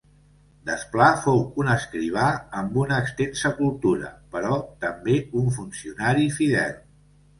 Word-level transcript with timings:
Desplà 0.67 1.09
fou 1.25 1.41
un 1.63 1.67
escrivà 1.73 2.23
amb 2.61 2.79
una 2.85 2.97
extensa 3.07 3.53
cultura, 3.59 4.09
però 4.37 4.57
també 4.87 5.19
un 5.43 5.53
funcionari 5.59 6.27
fidel. 6.41 6.75